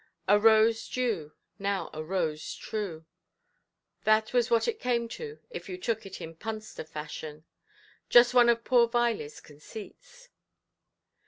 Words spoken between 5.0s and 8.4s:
to, if you took it in punster fashion. Just